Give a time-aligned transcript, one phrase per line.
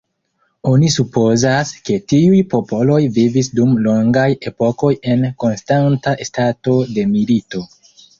[0.69, 7.63] Oni supozas, ke tiuj popoloj vivis dum longaj epokoj en konstanta stato de milito.